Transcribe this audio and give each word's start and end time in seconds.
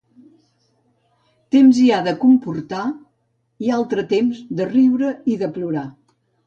Temps 1.55 1.81
hi 1.83 1.85
ha 1.91 1.99
de 2.09 2.15
comportar 2.25 2.81
i 3.67 3.73
altre 3.79 4.09
temps 4.17 4.45
de 4.61 4.71
riure 4.75 5.17
i 5.37 5.41
de 5.45 5.57
plorar. 5.59 5.91